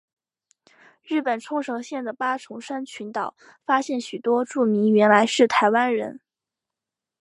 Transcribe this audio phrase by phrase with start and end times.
[1.03, 6.19] 日本冲绳县的八重山群岛发现许多住民原来是台湾人。